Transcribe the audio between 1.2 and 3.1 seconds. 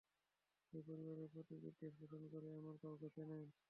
প্রতি বিদ্বেষ পোষণ করে এমন কাউকে